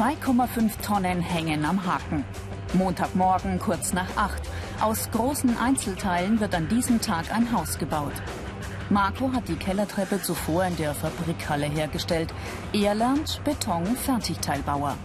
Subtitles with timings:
[0.00, 2.24] 2,5 Tonnen hängen am Haken.
[2.72, 4.40] Montagmorgen kurz nach acht.
[4.80, 8.14] Aus großen Einzelteilen wird an diesem Tag ein Haus gebaut.
[8.88, 12.32] Marco hat die Kellertreppe zuvor in der Fabrikhalle hergestellt.
[12.72, 14.96] Er lernt Beton-Fertigteilbauer.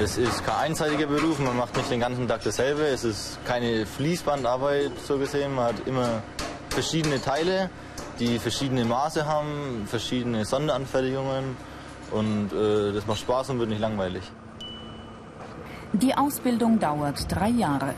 [0.00, 2.82] Es ist kein einseitiger Beruf, man macht nicht den ganzen Tag dasselbe.
[2.82, 5.56] Es ist keine Fließbandarbeit so gesehen.
[5.56, 6.22] Man hat immer
[6.68, 7.68] verschiedene Teile,
[8.20, 11.56] die verschiedene Maße haben, verschiedene Sonderanfertigungen.
[12.10, 14.22] Und äh, das macht Spaß und wird nicht langweilig.
[15.92, 17.94] Die Ausbildung dauert drei Jahre.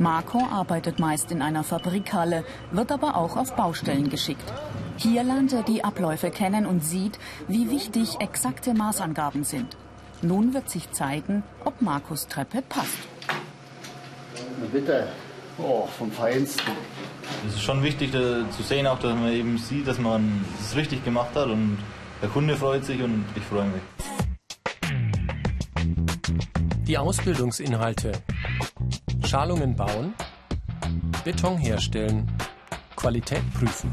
[0.00, 4.52] Marco arbeitet meist in einer Fabrikhalle, wird aber auch auf Baustellen geschickt.
[4.96, 9.76] Hier lernt er die Abläufe kennen und sieht, wie wichtig exakte Maßangaben sind.
[10.22, 12.98] Nun wird sich zeigen, ob Markus Treppe passt.
[14.60, 15.08] Na bitte.
[15.58, 16.72] Oh, vom Feinsten.
[17.46, 20.76] Es ist schon wichtig da, zu sehen, auch, dass man eben sieht, dass man es
[20.76, 21.78] richtig gemacht hat und
[22.20, 23.82] der Kunde freut sich und ich freue mich.
[26.86, 28.12] Die Ausbildungsinhalte
[29.24, 30.14] Schalungen bauen,
[31.24, 32.26] Beton herstellen,
[32.96, 33.92] Qualität prüfen.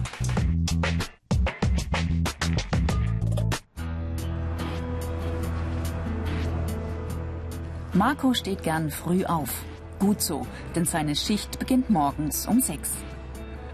[7.93, 9.63] Marco steht gern früh auf.
[9.99, 12.91] Gut so, denn seine Schicht beginnt morgens um sechs.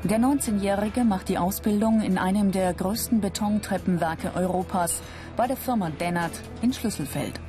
[0.04, 5.00] Der 19-Jährige macht die Ausbildung in einem der größten Betontreppenwerke Europas
[5.38, 6.32] bei der Firma Dennert
[6.64, 7.40] in Schlüsselfeld.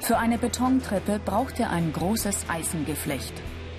[0.00, 3.32] Für eine Betontreppe braucht er ein großes Eisengeflecht.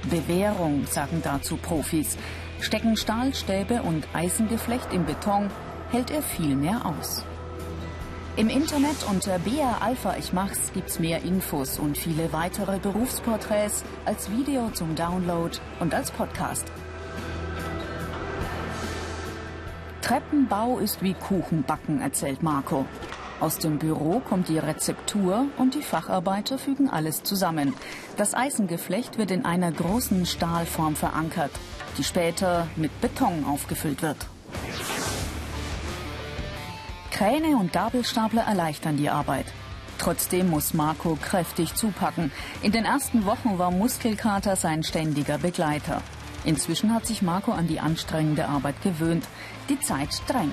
[0.09, 2.17] Bewährung, sagen dazu Profis.
[2.59, 5.51] Stecken Stahlstäbe und Eisengeflecht im Beton,
[5.91, 7.25] hält er viel mehr aus.
[8.35, 14.31] Im Internet unter BA Alpha Ich Mach's gibt's mehr Infos und viele weitere Berufsporträts als
[14.31, 16.65] Video zum Download und als Podcast.
[20.01, 22.87] Treppenbau ist wie Kuchenbacken, erzählt Marco.
[23.39, 27.75] Aus dem Büro kommt die Rezeptur und die Facharbeiter fügen alles zusammen.
[28.17, 31.51] Das Eisengeflecht wird in einer großen Stahlform verankert,
[31.99, 34.25] die später mit Beton aufgefüllt wird.
[37.23, 39.45] Kräne und Gabelstapler erleichtern die Arbeit.
[39.97, 42.33] Trotzdem muss Marco kräftig zupacken.
[42.61, 46.01] In den ersten Wochen war Muskelkater sein ständiger Begleiter.
[46.43, 49.25] Inzwischen hat sich Marco an die anstrengende Arbeit gewöhnt.
[49.69, 50.51] Die Zeit drängt.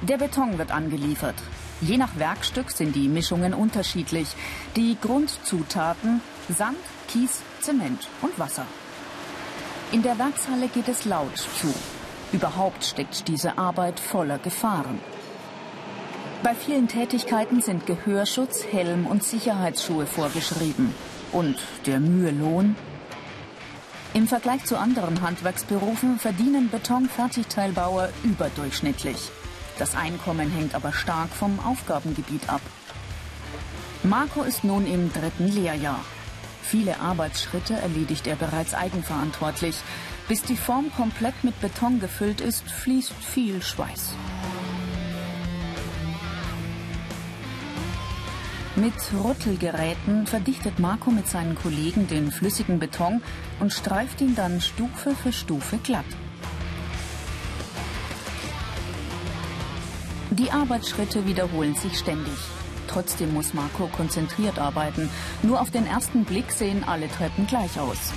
[0.00, 1.36] Der Beton wird angeliefert.
[1.82, 4.28] Je nach Werkstück sind die Mischungen unterschiedlich.
[4.74, 6.78] Die Grundzutaten Sand,
[7.08, 8.64] Kies, Zement und Wasser.
[9.92, 11.74] In der Werkshalle geht es laut zu.
[12.32, 14.98] Überhaupt steckt diese Arbeit voller Gefahren.
[16.42, 20.94] Bei vielen Tätigkeiten sind Gehörschutz, Helm und Sicherheitsschuhe vorgeschrieben.
[21.32, 22.76] Und der Mühelohn?
[24.12, 29.16] Im Vergleich zu anderen Handwerksberufen verdienen Betonfertigteilbauer überdurchschnittlich.
[29.78, 32.60] Das Einkommen hängt aber stark vom Aufgabengebiet ab.
[34.04, 35.98] Marco ist nun im dritten Lehrjahr.
[36.62, 39.76] Viele Arbeitsschritte erledigt er bereits eigenverantwortlich.
[40.26, 44.14] Bis die Form komplett mit Beton gefüllt ist, fließt viel Schweiß.
[48.76, 53.22] Mit Rüttelgeräten verdichtet Marco mit seinen Kollegen den flüssigen Beton
[53.60, 56.04] und streift ihn dann Stufe für Stufe glatt.
[60.30, 62.34] Die Arbeitsschritte wiederholen sich ständig.
[62.88, 65.08] Trotzdem muss Marco konzentriert arbeiten.
[65.42, 68.12] Nur auf den ersten Blick sehen alle Treppen gleich aus.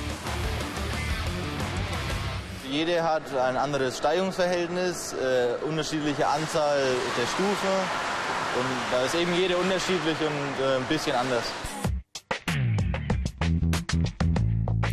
[2.69, 6.77] Jede hat ein anderes Steigungsverhältnis, äh, unterschiedliche Anzahl
[7.17, 7.69] der Stufen.
[8.59, 11.43] Und da ist eben jede unterschiedlich und äh, ein bisschen anders.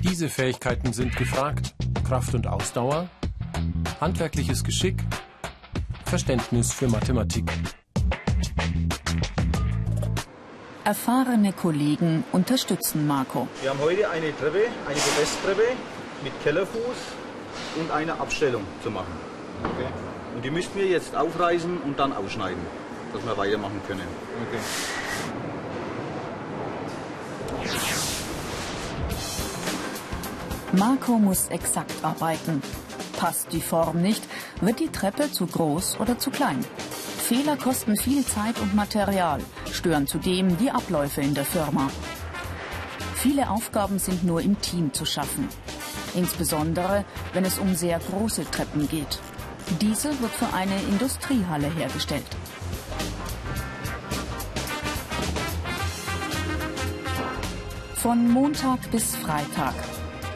[0.02, 1.74] Diese Fähigkeiten sind gefragt.
[2.06, 3.08] Kraft und Ausdauer,
[4.00, 5.02] handwerkliches Geschick,
[6.04, 7.50] Verständnis für Mathematik.
[10.84, 13.48] Erfahrene Kollegen unterstützen Marco.
[13.62, 15.72] Wir haben heute eine Treppe, eine Podesttreppe
[16.22, 17.23] mit Kellerfuß
[17.76, 19.12] und eine Abstellung zu machen.
[19.62, 19.88] Okay.
[20.34, 22.62] Und die müssten wir jetzt aufreißen und dann ausschneiden,
[23.12, 24.06] dass wir weitermachen können.
[24.48, 24.58] Okay.
[30.72, 32.60] Marco muss exakt arbeiten.
[33.16, 34.24] Passt die Form nicht,
[34.60, 36.64] wird die Treppe zu groß oder zu klein.
[37.18, 39.40] Fehler kosten viel Zeit und Material,
[39.72, 41.88] stören zudem die Abläufe in der Firma.
[43.14, 45.48] Viele Aufgaben sind nur im Team zu schaffen.
[46.14, 49.18] Insbesondere, wenn es um sehr große Treppen geht.
[49.80, 52.26] Diese wird für eine Industriehalle hergestellt.
[57.96, 59.74] Von Montag bis Freitag.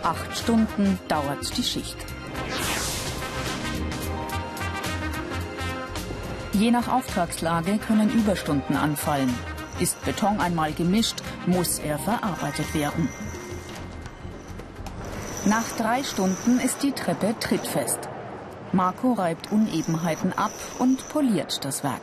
[0.02, 1.96] Acht Stunden dauert die Schicht.
[6.54, 9.32] Je nach Auftragslage können Überstunden anfallen.
[9.78, 13.08] Ist Beton einmal gemischt, muss er verarbeitet werden.
[15.48, 18.00] Nach drei Stunden ist die Treppe trittfest.
[18.72, 22.02] Marco reibt Unebenheiten ab und poliert das Werk.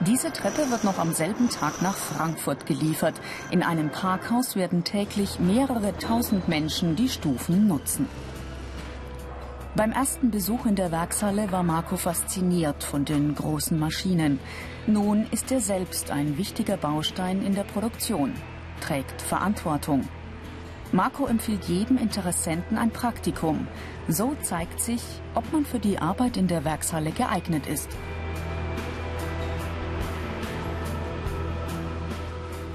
[0.00, 3.14] Diese Treppe wird noch am selben Tag nach Frankfurt geliefert.
[3.52, 8.08] In einem Parkhaus werden täglich mehrere tausend Menschen die Stufen nutzen.
[9.76, 14.40] Beim ersten Besuch in der Werkshalle war Marco fasziniert von den großen Maschinen.
[14.88, 18.34] Nun ist er selbst ein wichtiger Baustein in der Produktion,
[18.80, 20.08] trägt Verantwortung.
[20.90, 23.66] Marco empfiehlt jedem Interessenten ein Praktikum.
[24.08, 25.02] So zeigt sich,
[25.34, 27.90] ob man für die Arbeit in der Werkshalle geeignet ist.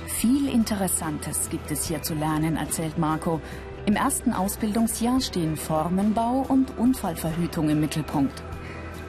[0.05, 3.41] Viel Interessantes gibt es hier zu lernen, erzählt Marco.
[3.87, 8.43] Im ersten Ausbildungsjahr stehen Formenbau und Unfallverhütung im Mittelpunkt.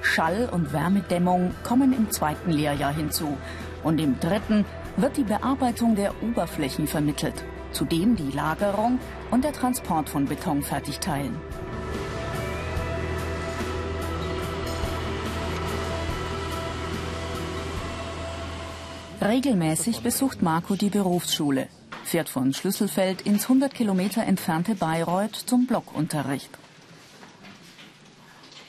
[0.00, 3.36] Schall- und Wärmedämmung kommen im zweiten Lehrjahr hinzu.
[3.82, 4.64] Und im dritten
[4.96, 7.44] wird die Bearbeitung der Oberflächen vermittelt.
[7.74, 9.00] Zudem die Lagerung
[9.32, 11.36] und der Transport von Betonfertigteilen.
[19.20, 21.66] Regelmäßig besucht Marco die Berufsschule,
[22.04, 26.50] fährt von Schlüsselfeld ins 100 Kilometer entfernte Bayreuth zum Blockunterricht.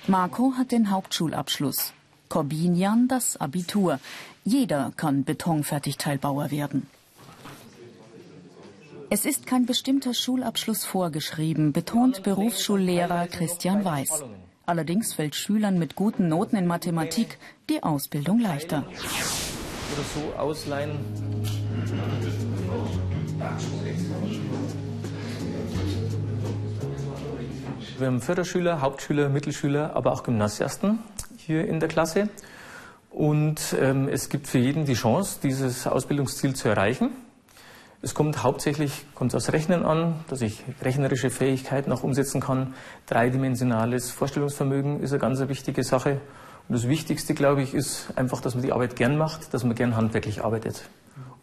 [0.08, 1.94] Marco hat den Hauptschulabschluss,
[2.30, 4.00] Corbinian das Abitur.
[4.44, 6.88] Jeder kann Betonfertigteilbauer werden.
[9.10, 14.24] Es ist kein bestimmter Schulabschluss vorgeschrieben, betont Berufsschullehrer Christian Weiß.
[14.66, 17.38] Allerdings fällt Schülern mit guten Noten in Mathematik
[17.70, 18.84] die Ausbildung leichter.
[19.94, 20.98] Oder so ausleihen.
[28.00, 31.00] Wir haben Förderschüler, Hauptschüler, Mittelschüler, aber auch Gymnasiasten
[31.38, 32.30] hier in der Klasse.
[33.12, 37.12] Und ähm, es gibt für jeden die Chance, dieses Ausbildungsziel zu erreichen.
[38.02, 42.74] Es kommt hauptsächlich kommt aus Rechnen an, dass ich rechnerische Fähigkeiten auch umsetzen kann.
[43.08, 46.22] Dreidimensionales Vorstellungsvermögen ist eine ganz wichtige Sache.
[46.68, 49.76] Und das Wichtigste, glaube ich, ist einfach, dass man die Arbeit gern macht, dass man
[49.76, 50.84] gern handwerklich arbeitet.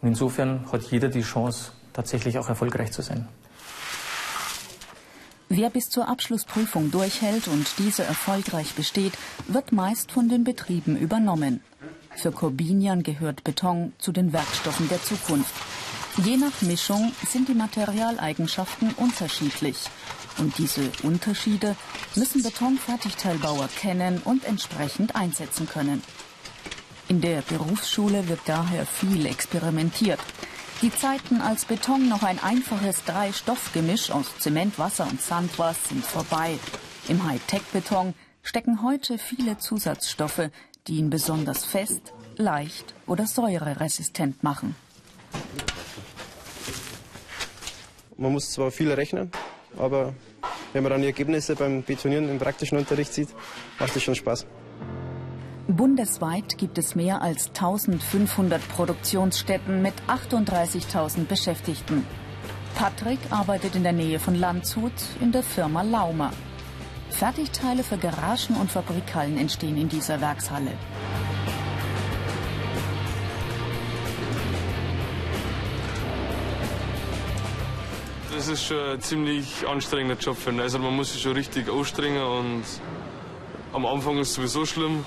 [0.01, 3.27] Und insofern hat jeder die Chance, tatsächlich auch erfolgreich zu sein.
[5.49, 9.13] Wer bis zur Abschlussprüfung durchhält und diese erfolgreich besteht,
[9.47, 11.61] wird meist von den Betrieben übernommen.
[12.15, 15.53] Für Corbinian gehört Beton zu den Werkstoffen der Zukunft.
[16.17, 19.77] Je nach Mischung sind die Materialeigenschaften unterschiedlich.
[20.37, 21.75] Und diese Unterschiede
[22.15, 26.03] müssen Betonfertigteilbauer kennen und entsprechend einsetzen können.
[27.07, 30.19] In der Berufsschule wird daher viel experimentiert.
[30.83, 36.05] Die Zeiten, als Beton noch ein einfaches Drei-Stoff-Gemisch aus Zement, Wasser und Sand war, sind
[36.05, 36.59] vorbei.
[37.07, 38.13] Im Hightech-Beton
[38.43, 40.49] stecken heute viele Zusatzstoffe,
[40.87, 44.75] die ihn besonders fest, leicht oder säureresistent machen.
[48.17, 49.31] Man muss zwar viel rechnen,
[49.77, 50.13] aber
[50.73, 53.29] wenn man dann die Ergebnisse beim Betonieren im praktischen Unterricht sieht,
[53.79, 54.45] macht es schon Spaß.
[55.67, 62.05] Bundesweit gibt es mehr als 1500 Produktionsstätten mit 38.000 Beschäftigten.
[62.75, 64.91] Patrick arbeitet in der Nähe von Landshut
[65.21, 66.31] in der Firma Laumer.
[67.09, 70.71] Fertigteile für Garagen und Fabrikhallen entstehen in dieser Werkshalle.
[78.35, 80.63] Das ist schon ein ziemlich anstrengender Job, finde ich.
[80.63, 82.63] Also man muss sich schon richtig anstrengen und
[83.71, 85.05] am Anfang ist es sowieso schlimm.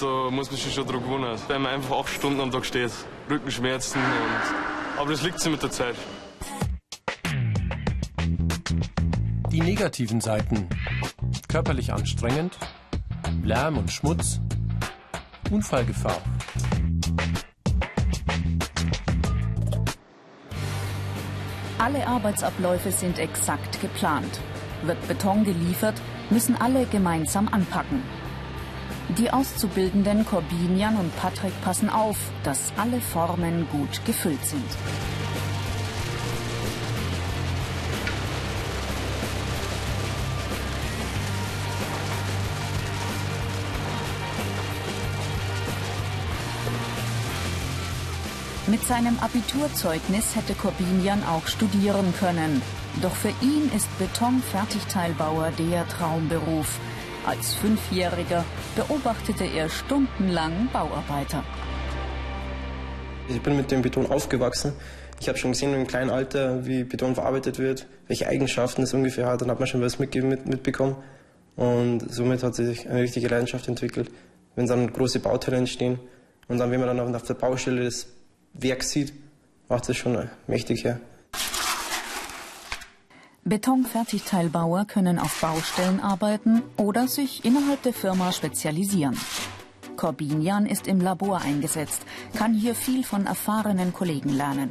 [0.00, 2.90] Da muss man sich schon dran gewöhnen, weil man einfach acht Stunden am Tag steht.
[3.30, 5.00] Rückenschmerzen und...
[5.00, 5.94] Aber das liegt sich mit der Zeit.
[9.50, 10.68] Die negativen Seiten.
[11.48, 12.58] Körperlich anstrengend,
[13.44, 14.40] Lärm und Schmutz,
[15.50, 16.20] Unfallgefahr.
[21.86, 24.40] Alle Arbeitsabläufe sind exakt geplant.
[24.82, 25.94] Wird Beton geliefert,
[26.30, 28.02] müssen alle gemeinsam anpacken.
[29.16, 34.66] Die Auszubildenden Corbinian und Patrick passen auf, dass alle Formen gut gefüllt sind.
[48.68, 52.60] Mit seinem Abiturzeugnis hätte Corbinian auch studieren können.
[53.00, 56.80] Doch für ihn ist Betonfertigteilbauer der Traumberuf.
[57.24, 58.44] Als Fünfjähriger
[58.74, 61.44] beobachtete er stundenlang Bauarbeiter.
[63.28, 64.72] Ich bin mit dem Beton aufgewachsen.
[65.20, 69.26] Ich habe schon gesehen im kleinen Alter, wie Beton verarbeitet wird, welche Eigenschaften es ungefähr
[69.28, 69.42] hat.
[69.42, 70.12] Dann hat man schon was mit,
[70.44, 70.96] mitbekommen.
[71.54, 74.10] Und somit hat sich eine richtige Leidenschaft entwickelt,
[74.56, 76.00] wenn dann große Bauteile entstehen
[76.48, 78.06] und dann, wenn man dann auf der Baustelle das
[78.58, 79.12] Werk sieht,
[79.68, 81.00] macht es schon mächtig her.
[83.44, 89.16] Betonfertigteilbauer können auf Baustellen arbeiten oder sich innerhalb der Firma spezialisieren.
[89.96, 92.02] Corbinian ist im Labor eingesetzt,
[92.34, 94.70] kann hier viel von erfahrenen Kollegen lernen.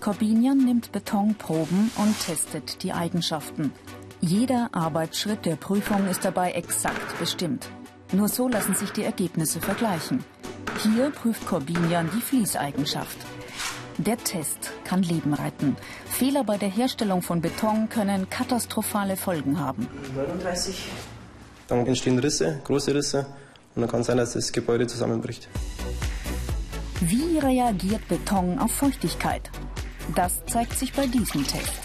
[0.00, 3.72] Corbinian nimmt Betonproben und testet die Eigenschaften.
[4.20, 7.68] Jeder Arbeitsschritt der Prüfung ist dabei exakt bestimmt.
[8.12, 10.24] Nur so lassen sich die Ergebnisse vergleichen.
[10.82, 13.16] Hier prüft Corbinian die Fließeigenschaft.
[13.98, 15.76] Der Test kann Leben retten.
[16.04, 19.88] Fehler bei der Herstellung von Beton können katastrophale Folgen haben.
[20.14, 20.88] 39.
[21.68, 23.26] Dann entstehen Risse, große Risse,
[23.74, 25.48] und dann kann es sein, dass das Gebäude zusammenbricht.
[27.00, 29.50] Wie reagiert Beton auf Feuchtigkeit?
[30.14, 31.80] Das zeigt sich bei diesem Test.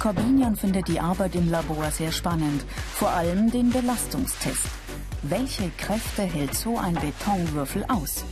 [0.00, 4.83] Corbinian findet die Arbeit im Labor sehr spannend, vor allem den Belastungstest.
[5.26, 8.24] Welche Kräfte hält so ein Betonwürfel aus?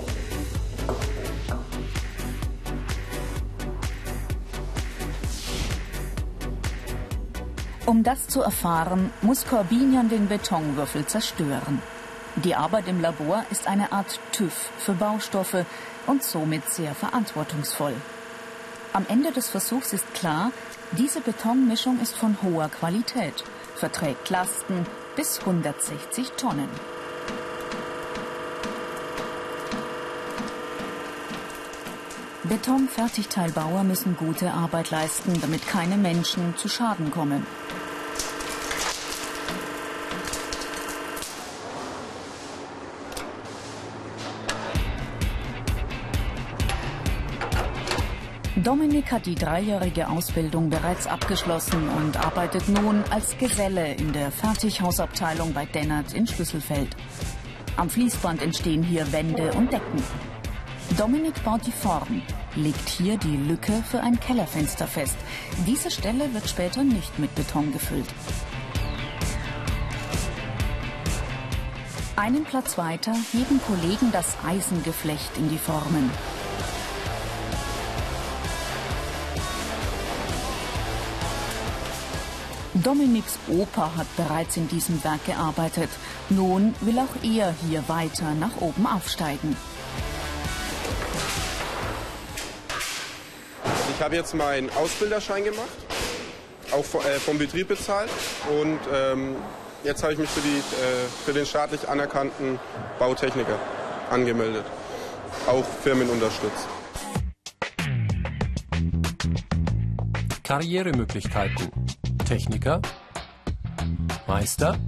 [7.86, 11.80] Um das zu erfahren, muss Corbinian den Betonwürfel zerstören.
[12.36, 15.64] Die Arbeit im Labor ist eine Art TÜV für Baustoffe
[16.06, 17.94] und somit sehr verantwortungsvoll.
[18.92, 20.52] Am Ende des Versuchs ist klar,
[20.98, 23.44] diese Betonmischung ist von hoher Qualität,
[23.76, 24.84] verträgt Lasten
[25.16, 26.68] bis 160 Tonnen.
[32.44, 37.46] Betonfertigteilbauer müssen gute Arbeit leisten, damit keine Menschen zu Schaden kommen.
[48.62, 55.52] Dominik hat die dreijährige Ausbildung bereits abgeschlossen und arbeitet nun als Geselle in der Fertighausabteilung
[55.52, 56.94] bei Dennert in Schlüsselfeld.
[57.76, 60.00] Am Fließband entstehen hier Wände und Decken.
[60.96, 62.22] Dominik baut die Form,
[62.54, 65.16] legt hier die Lücke für ein Kellerfenster fest.
[65.66, 68.14] Diese Stelle wird später nicht mit Beton gefüllt.
[72.14, 76.10] Einen Platz weiter heben Kollegen das Eisengeflecht in die Formen.
[82.82, 85.88] Dominiks Opa hat bereits in diesem Werk gearbeitet.
[86.30, 89.56] Nun will auch er hier weiter nach oben aufsteigen.
[93.94, 95.68] Ich habe jetzt meinen Ausbilderschein gemacht,
[96.72, 98.10] auch äh, vom Betrieb bezahlt.
[98.50, 99.36] Und ähm,
[99.84, 102.58] jetzt habe ich mich für, die, äh, für den staatlich anerkannten
[102.98, 103.58] Bautechniker
[104.10, 104.64] angemeldet.
[105.46, 106.66] Auch Firmen unterstützt.
[110.42, 111.81] Karrieremöglichkeiten.
[112.32, 112.80] Techniker,
[114.26, 114.78] Meister,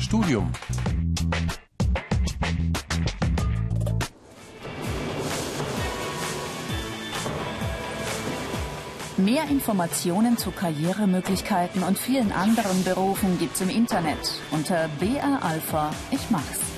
[0.00, 0.50] Studium.
[9.18, 16.30] Mehr Informationen zu Karrieremöglichkeiten und vielen anderen Berufen gibt's im Internet unter BR Alpha Ich
[16.30, 16.71] mach's.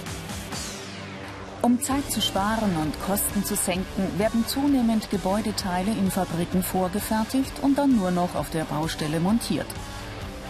[1.64, 7.78] Um Zeit zu sparen und Kosten zu senken, werden zunehmend Gebäudeteile in Fabriken vorgefertigt und
[7.78, 9.66] dann nur noch auf der Baustelle montiert.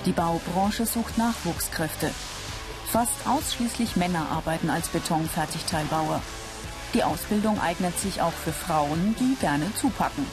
[0.06, 2.10] Die Baubranche sucht Nachwuchskräfte.
[2.90, 6.20] Fast ausschließlich Männer arbeiten als Betonfertigteilbauer.
[6.94, 10.26] Die Ausbildung eignet sich auch für Frauen, die gerne zupacken.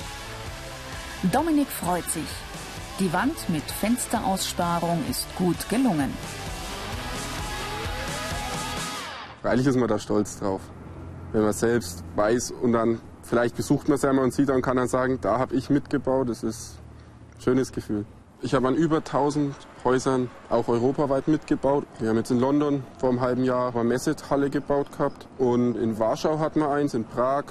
[1.32, 2.30] Dominik freut sich.
[3.00, 6.12] Die Wand mit Fensteraussparung ist gut gelungen.
[9.42, 10.62] Freilich ist man da stolz drauf.
[11.32, 14.78] Wenn man selbst weiß und dann vielleicht besucht man es einmal und sieht und kann
[14.78, 16.30] dann sagen, da habe ich mitgebaut.
[16.30, 16.78] Das ist
[17.36, 18.06] ein schönes Gefühl.
[18.44, 21.86] Ich habe an über 1000 Häusern auch europaweit mitgebaut.
[22.00, 25.98] Wir haben jetzt in London vor einem halben Jahr eine Messethalle gebaut gehabt und in
[25.98, 27.46] Warschau hatten wir eins, in Prag.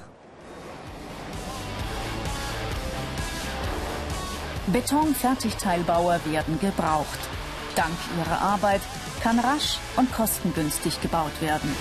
[4.67, 7.19] Betonfertigteilbauer werden gebraucht.
[7.75, 8.81] Dank ihrer Arbeit
[9.21, 11.75] kann rasch und kostengünstig gebaut werden.